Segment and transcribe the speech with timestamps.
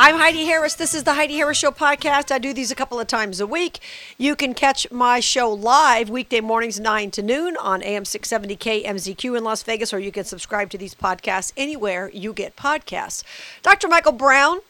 [0.00, 0.76] I'm Heidi Harris.
[0.76, 2.30] This is the Heidi Harris Show podcast.
[2.30, 3.80] I do these a couple of times a week.
[4.16, 9.36] You can catch my show live weekday mornings, 9 to noon on AM 670 KMZQ
[9.36, 13.24] in Las Vegas, or you can subscribe to these podcasts anywhere you get podcasts.
[13.64, 13.88] Dr.
[13.88, 14.60] Michael Brown,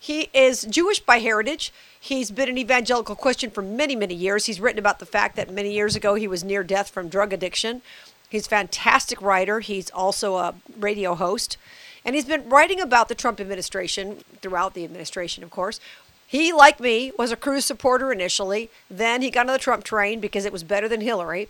[0.00, 1.70] he is Jewish by heritage.
[2.00, 4.46] He's been an evangelical Christian for many, many years.
[4.46, 7.34] He's written about the fact that many years ago he was near death from drug
[7.34, 7.82] addiction.
[8.30, 9.60] He's a fantastic writer.
[9.60, 11.58] He's also a radio host.
[12.04, 15.80] And he's been writing about the Trump administration throughout the administration, of course.
[16.26, 18.70] He, like me, was a Cruz supporter initially.
[18.90, 21.48] Then he got on the Trump train because it was better than Hillary.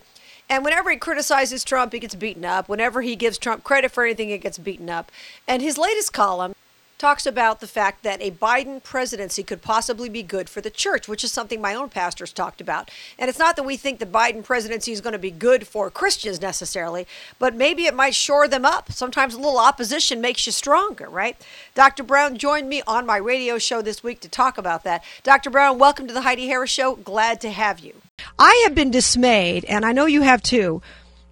[0.49, 2.67] And whenever he criticizes Trump, he gets beaten up.
[2.67, 5.11] Whenever he gives Trump credit for anything, he gets beaten up.
[5.47, 6.55] And his latest column
[6.99, 11.07] talks about the fact that a Biden presidency could possibly be good for the church,
[11.07, 12.91] which is something my own pastors talked about.
[13.17, 15.89] And it's not that we think the Biden presidency is going to be good for
[15.89, 17.07] Christians necessarily,
[17.39, 18.91] but maybe it might shore them up.
[18.91, 21.37] Sometimes a little opposition makes you stronger, right?
[21.73, 22.03] Dr.
[22.03, 25.01] Brown joined me on my radio show this week to talk about that.
[25.23, 25.49] Dr.
[25.49, 26.97] Brown, welcome to the Heidi Harris Show.
[26.97, 27.93] Glad to have you.
[28.37, 30.81] I have been dismayed, and I know you have too,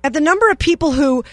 [0.01, 1.25] at the number of people who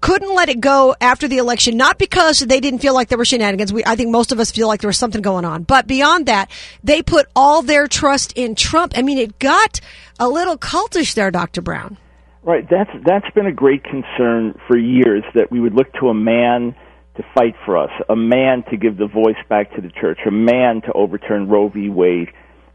[0.00, 3.24] couldn't let it go after the election, not because they didn't feel like there were
[3.24, 3.72] shenanigans.
[3.72, 5.62] We, I think most of us feel like there was something going on.
[5.62, 6.50] But beyond that,
[6.82, 8.92] they put all their trust in Trump.
[8.96, 9.80] I mean, it got
[10.18, 11.62] a little cultish there, Dr.
[11.62, 11.96] Brown.
[12.42, 12.66] Right.
[12.68, 16.74] That's that's been a great concern for years that we would look to a man
[17.16, 20.30] to fight for us, a man to give the voice back to the church, a
[20.30, 21.90] man to overturn Roe v.
[21.90, 22.28] Wade.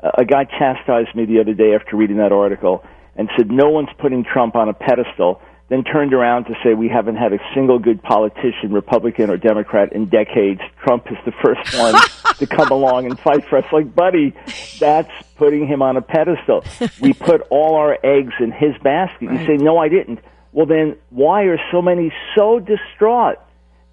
[0.03, 2.83] A guy chastised me the other day after reading that article
[3.15, 6.87] and said, "No one's putting Trump on a pedestal." Then turned around to say we
[6.87, 10.61] haven't had a single good politician, Republican or Democrat, in decades.
[10.83, 11.95] Trump is the first one
[12.37, 13.65] to come along and fight for us.
[13.71, 14.35] Like, buddy,
[14.79, 16.63] that's putting him on a pedestal.
[17.01, 19.27] We put all our eggs in his basket.
[19.27, 19.39] Right.
[19.39, 20.19] You say, no, I didn't.
[20.51, 23.37] Well, then why are so many so distraught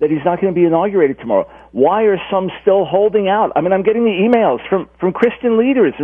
[0.00, 1.50] that he's not going to be inaugurated tomorrow?
[1.72, 3.52] Why are some still holding out?
[3.56, 5.94] I mean, I'm getting the emails from, from Christian leaders.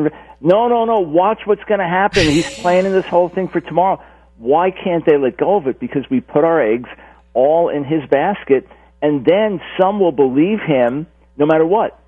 [0.41, 2.23] No, no, no, watch what's going to happen.
[2.23, 4.03] He's planning this whole thing for tomorrow
[4.39, 5.79] why can't they let go of it?
[5.81, 6.89] Because we put our eggs
[7.35, 8.69] all in his basket,
[9.03, 11.07] and then some will believe him
[11.37, 12.01] no matter what.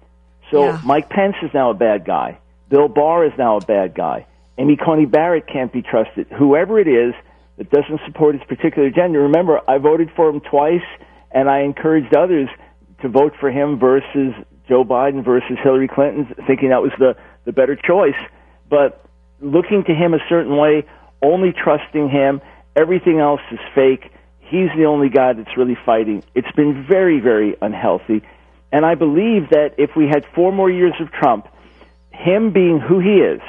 [0.51, 0.81] So yeah.
[0.85, 2.39] Mike Pence is now a bad guy.
[2.69, 4.27] Bill Barr is now a bad guy.
[4.59, 6.27] Amy Coney Barrett can't be trusted.
[6.37, 7.15] Whoever it is
[7.57, 9.19] that doesn't support his particular agenda.
[9.19, 10.87] Remember, I voted for him twice,
[11.31, 12.49] and I encouraged others
[13.03, 14.35] to vote for him versus
[14.69, 18.21] Joe Biden versus Hillary Clinton, thinking that was the, the better choice.
[18.69, 19.05] But
[19.41, 20.85] looking to him a certain way
[21.23, 22.41] only trusting him.
[22.77, 24.13] Everything else is fake.
[24.41, 26.25] He's the only guy that's really fighting.
[26.35, 28.23] It's been very, very unhealthy.
[28.73, 31.49] And I believe that if we had four more years of Trump,
[32.11, 33.41] him being who he is,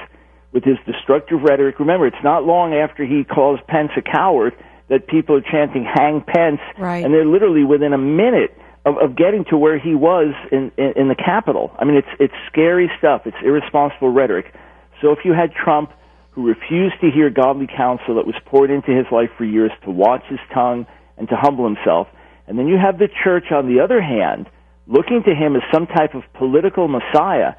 [0.52, 4.54] with his destructive rhetoric, remember, it's not long after he calls Pence a coward
[4.90, 6.60] that people are chanting, hang Pence.
[6.78, 7.04] Right.
[7.06, 10.94] And they're literally within a minute of, of getting to where he was in, in,
[10.98, 11.72] in the Capitol.
[11.80, 13.22] I mean, it's, it's scary stuff.
[13.26, 14.54] It's irresponsible rhetoric.
[15.02, 15.94] So if you had Trump
[16.32, 19.92] who refused to hear godly counsel that was poured into his life for years to
[19.92, 20.86] watch his tongue
[21.18, 22.08] and to humble himself.
[22.48, 24.50] And then you have the church, on the other hand,
[24.88, 27.54] looking to him as some type of political messiah.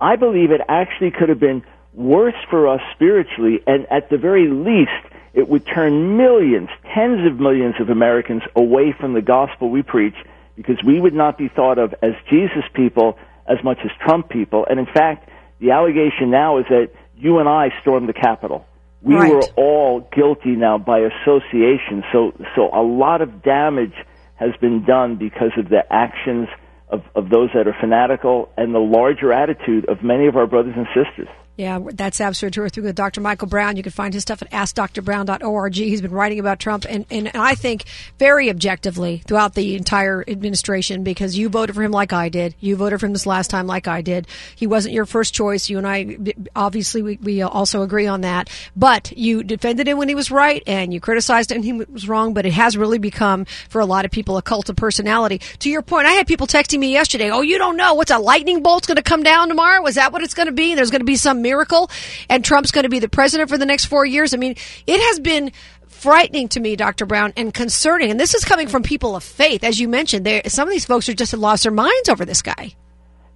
[0.00, 4.48] I believe it actually could have been worse for us spiritually, and at the very
[4.48, 4.90] least,
[5.32, 10.16] it would turn millions, tens of millions of Americans away from the gospel we preach
[10.56, 14.66] because we would not be thought of as Jesus people as much as Trump people.
[14.68, 15.28] And in fact,
[15.60, 18.66] the allegation now is that you and I stormed the Capitol.
[19.02, 19.32] We right.
[19.32, 22.02] were all guilty now by association.
[22.12, 23.94] So, so a lot of damage
[24.34, 26.48] has been done because of the actions
[26.88, 30.74] of, of those that are fanatical and the larger attitude of many of our brothers
[30.76, 31.28] and sisters.
[31.60, 32.68] Yeah, that's absolutely true.
[32.70, 33.20] Through Dr.
[33.20, 35.74] Michael Brown, you can find his stuff at askdrbrown.org.
[35.74, 37.84] He's been writing about Trump, and, and, I think
[38.18, 42.54] very objectively throughout the entire administration because you voted for him like I did.
[42.60, 44.26] You voted for him this last time like I did.
[44.56, 45.68] He wasn't your first choice.
[45.68, 46.16] You and I,
[46.56, 48.48] obviously, we, we also agree on that.
[48.74, 52.08] But you defended him when he was right, and you criticized him when he was
[52.08, 52.32] wrong.
[52.32, 55.42] But it has really become, for a lot of people, a cult of personality.
[55.58, 58.18] To your point, I had people texting me yesterday, "Oh, you don't know what's a
[58.18, 59.82] lightning bolt's going to come down tomorrow?
[59.82, 60.74] Was that what it's going to be?
[60.74, 61.90] There's going to be some." Miracle
[62.28, 64.32] and Trump's going to be the president for the next four years.
[64.32, 64.54] I mean,
[64.86, 65.50] it has been
[65.88, 67.06] frightening to me, Dr.
[67.06, 68.10] Brown, and concerning.
[68.10, 69.64] And this is coming from people of faith.
[69.64, 72.74] As you mentioned, some of these folks are just lost their minds over this guy.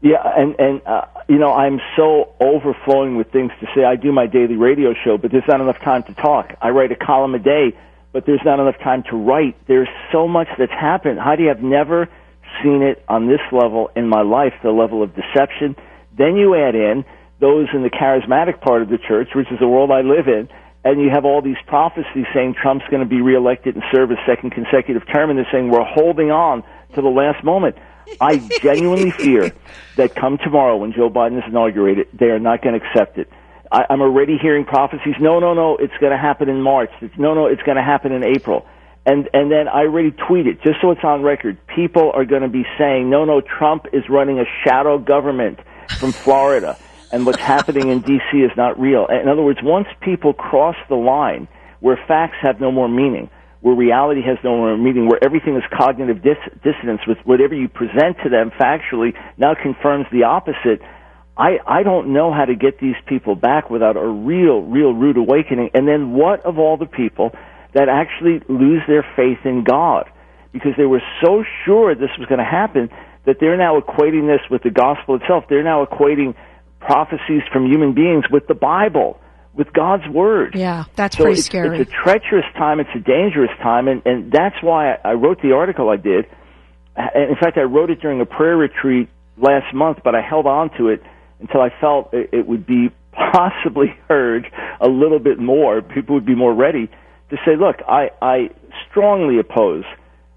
[0.01, 3.85] Yeah, and and uh, you know I'm so overflowing with things to say.
[3.85, 6.55] I do my daily radio show, but there's not enough time to talk.
[6.61, 7.73] I write a column a day,
[8.13, 9.57] but there's not enough time to write.
[9.67, 11.21] There's so much that's happened.
[11.21, 12.11] Heidi, I've never
[12.63, 14.53] seen it on this level in my life.
[14.63, 15.75] The level of deception.
[16.17, 17.07] Then you add in
[17.45, 20.49] those in the charismatic part of the church, which is the world I live in,
[20.83, 24.17] and you have all these prophecies saying Trump's going to be reelected and serve a
[24.27, 26.63] second consecutive term, and they're saying we're holding on
[26.95, 27.77] to the last moment.
[28.19, 29.53] I genuinely fear
[29.97, 33.31] that come tomorrow when Joe Biden is inaugurated, they are not going to accept it.
[33.71, 35.17] I, I'm already hearing prophecies.
[35.21, 36.91] No, no, no, it's going to happen in March.
[37.03, 38.65] It's, no, no, it's going to happen in April.
[39.05, 41.59] And and then I already tweeted just so it's on record.
[41.67, 45.59] People are going to be saying, no, no, Trump is running a shadow government
[45.99, 46.79] from Florida,
[47.15, 48.39] and what's happening in D.C.
[48.39, 49.07] is not real.
[49.07, 51.49] In other words, once people cross the line
[51.81, 53.31] where facts have no more meaning,
[53.61, 57.69] where reality has no more meaning, where everything is cognitive dis- dissonance, with whatever you
[57.69, 60.83] present to them factually now confirms the opposite.
[61.37, 65.17] I, I don't know how to get these people back without a real, real rude
[65.17, 65.71] awakening.
[65.75, 67.31] And then what of all the people
[67.75, 70.11] that actually lose their faith in God?
[70.53, 72.89] Because they were so sure this was going to happen
[73.27, 75.45] that they're now equating this with the gospel itself.
[75.49, 76.35] They're now equating
[76.85, 79.19] prophecies from human beings with the Bible,
[79.55, 80.55] with God's word.
[80.55, 81.81] Yeah, that's so pretty it's, scary.
[81.81, 82.81] It's a treacherous time.
[82.81, 86.27] It's a dangerous time, and and that's why I, wrote the article I did.
[86.97, 90.71] In fact, I wrote it during a prayer retreat last month, but I held on
[90.79, 91.03] to it
[91.41, 94.47] until I felt it, it would be possibly heard
[94.81, 95.83] a little bit more.
[95.83, 96.89] People would be more ready
[97.31, 98.51] to say, "Look, I I
[98.91, 99.85] strongly oppose."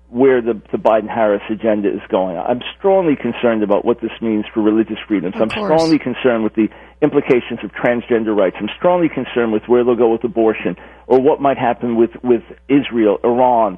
[0.10, 2.38] Where the, the Biden Harris agenda is going.
[2.38, 5.36] I'm strongly concerned about what this means for religious freedoms.
[5.36, 5.68] Of I'm course.
[5.68, 6.70] strongly concerned with the
[7.02, 8.56] implications of transgender rights.
[8.60, 10.78] I'm strongly concerned with where they'll go with abortion
[11.08, 13.78] or what might happen with, with Israel, Iran,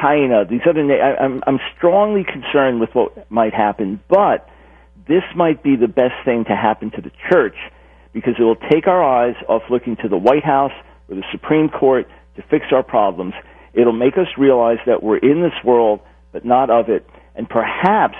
[0.00, 4.48] China, these other na- I, I'm, I'm strongly concerned with what might happen, but
[5.08, 7.56] this might be the best thing to happen to the church
[8.12, 10.72] because it will take our eyes off looking to the White House
[11.08, 12.06] or the Supreme Court
[12.36, 13.34] to fix our problems
[13.74, 16.00] It'll make us realize that we're in this world,
[16.32, 17.08] but not of it.
[17.34, 18.16] And perhaps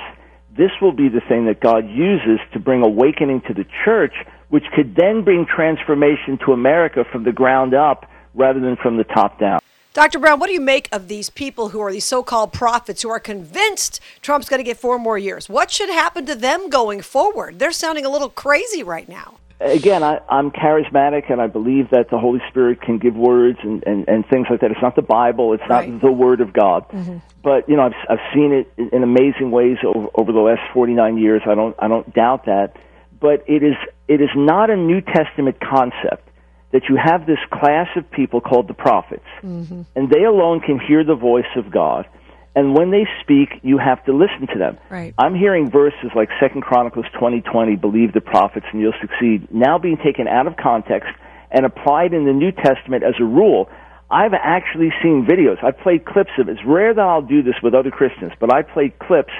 [0.56, 4.14] this will be the thing that God uses to bring awakening to the church,
[4.48, 9.04] which could then bring transformation to America from the ground up rather than from the
[9.04, 9.60] top down.
[9.92, 10.20] Dr.
[10.20, 13.10] Brown, what do you make of these people who are these so called prophets who
[13.10, 15.48] are convinced Trump's going to get four more years?
[15.48, 17.58] What should happen to them going forward?
[17.58, 19.34] They're sounding a little crazy right now.
[19.60, 23.84] Again, I, I'm charismatic, and I believe that the Holy Spirit can give words and,
[23.86, 24.70] and, and things like that.
[24.70, 25.88] It's not the Bible; it's Right.
[25.90, 26.88] not the Word of God.
[26.88, 27.18] Mm-hmm.
[27.42, 30.62] But you know, I've I've seen it in- in amazing ways over, over the last
[30.72, 31.42] 49 years.
[31.46, 32.76] I don't I don't doubt that.
[33.20, 33.76] But it is
[34.08, 36.26] it is not a New Testament concept
[36.72, 39.82] that you have this class of people called the prophets, mm-hmm.
[39.94, 42.06] and they alone can hear the voice of God.
[42.54, 44.78] And when they speak, you have to listen to them.
[44.90, 45.14] Right.
[45.18, 49.96] I'm hearing verses like Second Chronicles 20:20, "Believe the prophets and you'll succeed," now being
[49.96, 51.10] taken out of context
[51.52, 53.68] and applied in the New Testament as a rule.
[54.10, 55.62] I've actually seen videos.
[55.62, 56.52] I've played clips of it.
[56.52, 59.32] It's rare that I'll do this with other Christians, but I played clips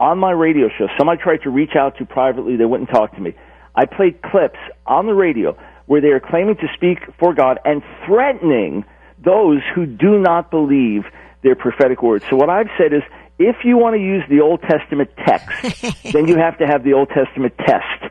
[0.00, 0.88] on my radio show.
[0.98, 3.34] Some I tried to reach out to privately, they wouldn't talk to me.
[3.76, 7.82] I played clips on the radio where they are claiming to speak for God and
[8.04, 8.84] threatening
[9.24, 11.04] those who do not believe
[11.42, 12.24] their prophetic words.
[12.30, 13.02] So what I've said is,
[13.38, 16.94] if you want to use the Old Testament text, then you have to have the
[16.94, 18.05] Old Testament test.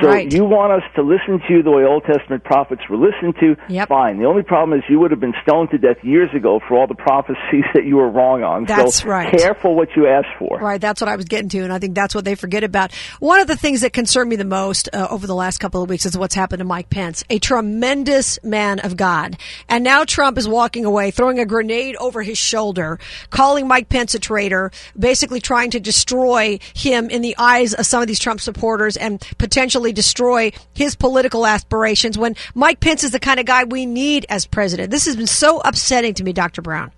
[0.00, 0.32] So Right.
[0.32, 3.56] you want us to listen to you the way Old Testament prophets were listened to?
[3.68, 3.88] Yep.
[3.88, 4.18] Fine.
[4.18, 6.86] The only problem is you would have been stoned to death years ago for all
[6.86, 8.64] the prophecies that you were wrong on.
[8.64, 9.36] That's so right.
[9.36, 10.58] careful what you ask for.
[10.58, 12.92] Right, that's what I was getting to, and I think that's what they forget about.
[13.18, 15.88] One of the things that concerned me the most uh, over the last couple of
[15.90, 19.36] weeks is what's happened to Mike Pence, a tremendous man of God.
[19.68, 22.98] And now Trump is walking away, throwing a grenade over his shoulder,
[23.30, 28.02] calling Mike Pence a traitor, basically trying to destroy him in the eyes of some
[28.02, 33.20] of these Trump supporters and potentially destroy his political aspirations when Mike Pence is the
[33.20, 34.90] kind of guy we need as president.
[34.90, 36.62] This has been so upsetting to me, Dr.
[36.62, 36.92] Brown.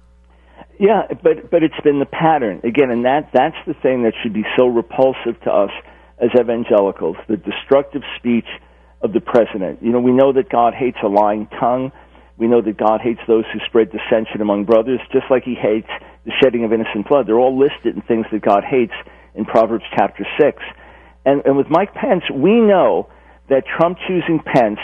[0.79, 4.33] Yeah, but but it's been the pattern again, and that that's the thing that should
[4.33, 5.71] be so repulsive to us
[6.19, 8.49] as evangelicals: the destructive speech
[9.01, 9.83] of the president.
[9.83, 11.93] You know, we know that God hates a lying tongue.
[12.39, 15.89] We know that God hates those who spread dissension among brothers, just like He hates
[16.25, 17.27] the shedding of innocent blood.
[17.27, 18.95] They're all listed in things that God hates
[19.35, 20.63] in Proverbs chapter six.
[21.25, 23.09] And, and with Mike Pence, we know
[23.49, 24.79] that Trump choosing Pence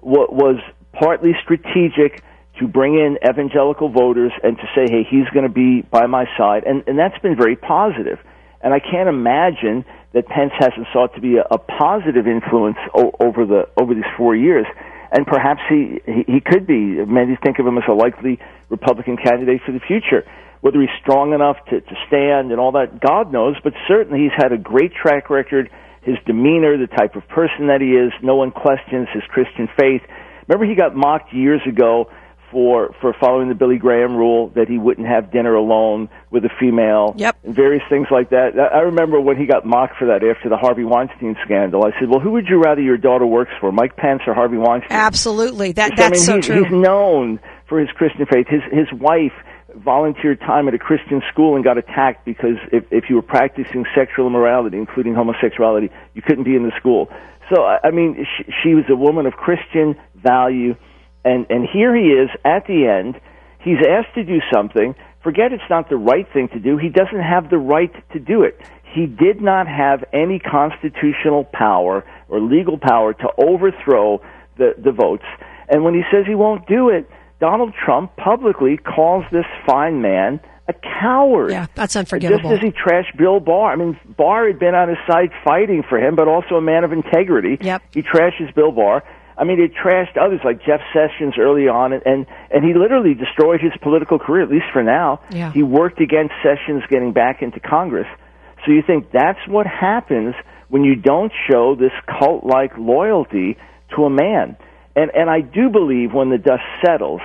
[0.00, 0.56] wa- was
[0.92, 2.22] partly strategic
[2.58, 6.26] to bring in evangelical voters and to say, hey, he's going to be by my
[6.36, 6.64] side.
[6.64, 8.18] And, and that's been very positive.
[8.60, 13.12] And I can't imagine that Pence hasn't sought to be a, a positive influence o-
[13.20, 14.66] over the over these four years.
[15.12, 17.04] And perhaps he, he he could be.
[17.04, 20.24] Many think of him as a likely Republican candidate for the future.
[20.60, 23.56] Whether he's strong enough to, to stand and all that, God knows.
[23.64, 25.70] But certainly he's had a great track record.
[26.02, 30.02] His demeanor, the type of person that he is, no one questions his Christian faith.
[30.48, 32.10] Remember, he got mocked years ago
[32.50, 36.48] for for following the Billy Graham rule that he wouldn't have dinner alone with a
[36.58, 37.36] female Yep.
[37.44, 38.58] and various things like that.
[38.58, 41.84] I I remember when he got mocked for that after the Harvey Weinstein scandal.
[41.84, 44.56] I said, "Well, who would you rather your daughter works for, Mike Pence or Harvey
[44.56, 45.72] Weinstein?" Absolutely.
[45.72, 46.64] That that's I mean, so he's, true.
[46.64, 47.38] He's known
[47.68, 48.48] for his Christian faith.
[48.48, 49.32] His his wife
[49.84, 53.84] volunteered time at a Christian school and got attacked because if, if you were practicing
[53.94, 57.08] sexual immorality, including homosexuality, you couldn't be in the school.
[57.52, 60.76] So, I mean, she, she was a woman of Christian value,
[61.24, 63.20] and, and here he is at the end.
[63.58, 64.94] He's asked to do something.
[65.22, 66.78] Forget it's not the right thing to do.
[66.78, 68.60] He doesn't have the right to do it.
[68.94, 74.22] He did not have any constitutional power or legal power to overthrow
[74.56, 75.24] the, the votes.
[75.68, 77.08] And when he says he won't do it,
[77.40, 81.50] Donald Trump publicly calls this fine man a coward.
[81.50, 82.50] Yeah, that's unforgivable.
[82.50, 83.72] Just as he trashed Bill Barr.
[83.72, 86.84] I mean, Barr had been on his side fighting for him, but also a man
[86.84, 87.58] of integrity.
[87.60, 87.82] Yep.
[87.92, 89.02] He trashes Bill Barr.
[89.36, 93.14] I mean, he trashed others like Jeff Sessions early on, and, and and he literally
[93.14, 95.20] destroyed his political career, at least for now.
[95.30, 95.50] Yeah.
[95.52, 98.06] He worked against Sessions getting back into Congress.
[98.64, 100.34] So you think that's what happens
[100.68, 103.56] when you don't show this cult-like loyalty
[103.96, 104.56] to a man.
[104.96, 107.20] And and I do believe when the dust settles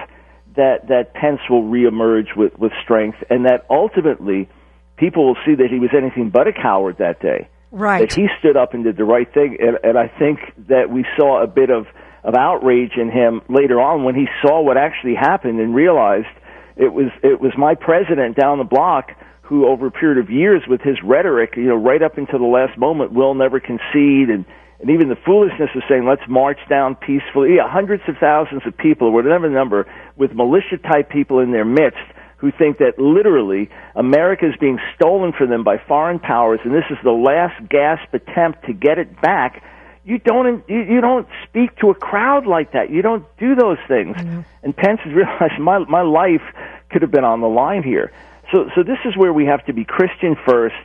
[0.56, 4.50] that that Pence will reemerge with with strength, and that ultimately
[4.98, 7.50] people will see that he was anything but a coward that day.
[7.72, 8.08] Right.
[8.08, 11.06] That he stood up and did the right thing, and, and I think that we
[11.18, 11.88] saw a bit of
[12.24, 16.28] of outrage in him later on when he saw what actually happened and realized
[16.76, 20.64] it was it was my president down the block who over a period of years
[20.68, 24.46] with his rhetoric, you know, right up until the last moment will never concede and
[24.86, 28.78] and even the foolishness of saying let's march down peacefully, yeah, hundreds of thousands of
[28.78, 32.06] people, whatever the number, with militia type people in their midst
[32.38, 36.84] who think that literally America is being stolen from them by foreign powers, and this
[36.92, 39.64] is the last gasp attempt to get it back.
[40.04, 42.92] You don't you, you don't speak to a crowd like that.
[42.92, 44.16] You don't do those things.
[44.18, 44.42] Mm-hmm.
[44.62, 46.44] And Pence has realized my my life
[46.92, 48.12] could have been on the line here.
[48.52, 50.76] So so this is where we have to be Christian first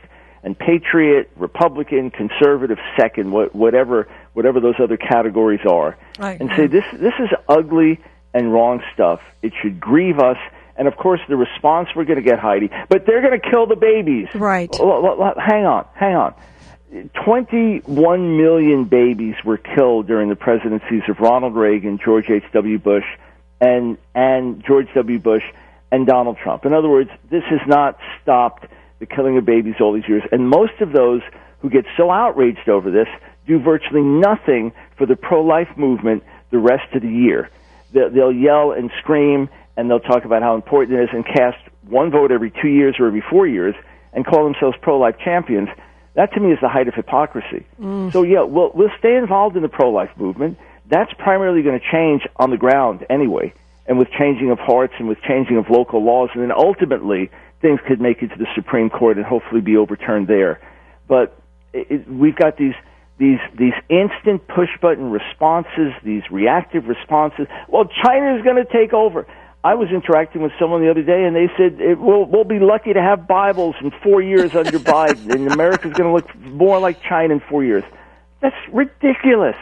[0.43, 6.39] and patriot, Republican, conservative second, whatever whatever those other categories are, Right.
[6.39, 7.99] and say this this is ugly
[8.33, 9.21] and wrong stuff.
[9.41, 10.37] It should grieve us.
[10.77, 13.67] And of course, the response we're going to get, Heidi, but they're going to kill
[13.67, 14.27] the babies.
[14.33, 14.73] Right.
[14.73, 16.33] Hang on, hang on.
[17.23, 22.79] 21 million babies were killed during the presidencies of Ronald Reagan, George H.W.
[22.79, 23.05] Bush,
[23.59, 25.19] and, and George W.
[25.19, 25.43] Bush
[25.91, 26.65] and Donald Trump.
[26.65, 28.65] In other words, this has not stopped
[29.01, 30.23] the killing of babies all these years.
[30.31, 31.21] And most of those
[31.59, 33.07] who get so outraged over this
[33.47, 37.49] do virtually nothing for the pro life movement the rest of the year.
[37.91, 41.57] They'll, they'll yell and scream, and they'll talk about how important it is and cast
[41.89, 43.75] one vote every two years or every four years
[44.13, 45.69] and call themselves pro life champions.
[46.13, 47.65] That to me is the height of hypocrisy.
[47.81, 48.13] Mm.
[48.13, 50.59] So, yeah, we'll, we'll stay involved in the pro life movement.
[50.87, 53.53] That's primarily going to change on the ground anyway,
[53.87, 57.79] and with changing of hearts and with changing of local laws, and then ultimately things
[57.87, 60.59] could make it to the Supreme Court and hopefully be overturned there.
[61.07, 61.37] But
[61.73, 62.73] it, it, we've got these
[63.17, 67.47] these these instant push button responses, these reactive responses.
[67.67, 69.27] Well, China is going to take over.
[69.63, 72.59] I was interacting with someone the other day, and they said it, we'll we'll be
[72.59, 76.79] lucky to have Bibles in four years under Biden, and America's going to look more
[76.79, 77.83] like China in four years.
[78.41, 79.55] That's ridiculous.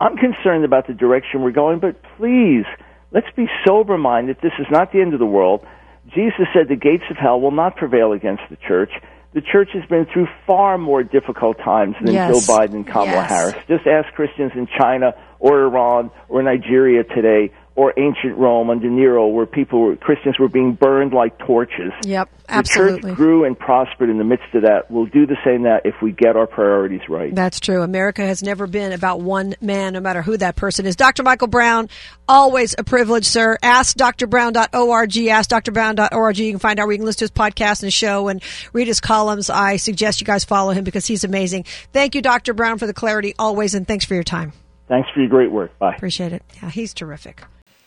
[0.00, 2.64] I'm concerned about the direction we're going, but please
[3.10, 4.36] let's be sober minded.
[4.42, 5.66] This is not the end of the world.
[6.14, 8.90] Jesus said the gates of hell will not prevail against the church.
[9.34, 12.46] The church has been through far more difficult times than Yes.
[12.46, 13.30] Joe Biden and Kamala Yes.
[13.30, 13.54] Harris.
[13.66, 19.28] Just ask Christians in China or Iran or Nigeria today or ancient Rome under Nero
[19.28, 21.92] where people were, Christians were being burned like torches.
[22.04, 23.00] Yep, absolutely.
[23.00, 24.90] The church grew and prospered in the midst of that.
[24.90, 27.34] We'll do the same that if we get our priorities right.
[27.34, 27.82] That's true.
[27.82, 30.96] America has never been about one man, no matter who that person is.
[30.96, 31.22] Dr.
[31.22, 31.88] Michael Brown,
[32.28, 33.56] always a privilege, sir.
[33.62, 36.38] Ask AskDrBrown.org, AskDrBrown.org.
[36.38, 38.86] You can find out where you can listen to his podcast and show and read
[38.86, 39.48] his columns.
[39.48, 41.64] I suggest you guys follow him because he's amazing.
[41.92, 42.52] Thank you, Dr.
[42.52, 44.52] Brown, for the clarity always, and thanks for your time.
[44.88, 45.78] Thanks for your great work.
[45.78, 45.94] Bye.
[45.94, 46.42] Appreciate it.
[46.62, 47.42] Yeah, he's terrific.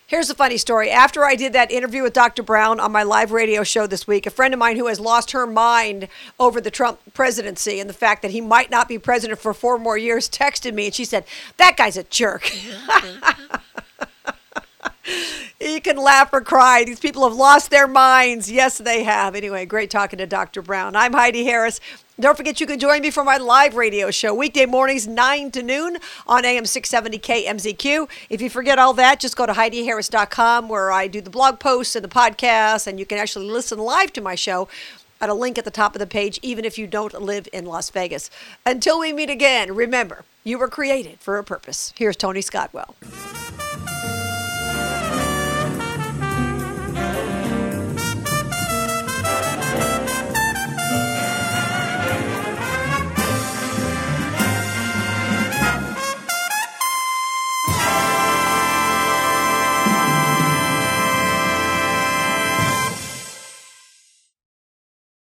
[0.07, 0.91] Here's a funny story.
[0.91, 2.43] After I did that interview with Dr.
[2.43, 5.31] Brown on my live radio show this week, a friend of mine who has lost
[5.31, 6.09] her mind
[6.39, 9.79] over the Trump presidency and the fact that he might not be president for four
[9.79, 11.25] more years texted me and she said,
[11.57, 12.51] That guy's a jerk.
[15.59, 16.83] you can laugh or cry.
[16.83, 18.51] These people have lost their minds.
[18.51, 19.35] Yes, they have.
[19.35, 20.61] Anyway, great talking to Dr.
[20.61, 20.95] Brown.
[20.95, 21.79] I'm Heidi Harris.
[22.17, 25.61] Don't forget you can join me for my live radio show weekday mornings 9 to
[25.61, 28.09] noon on AM 670 KMZQ.
[28.29, 31.95] If you forget all that, just go to HeidiHarris.com where I do the blog posts
[31.95, 34.69] and the podcasts, and you can actually listen live to my show
[35.19, 37.65] at a link at the top of the page, even if you don't live in
[37.65, 38.29] Las Vegas.
[38.65, 41.93] Until we meet again, remember, you were created for a purpose.
[41.97, 42.95] Here's Tony Scottwell.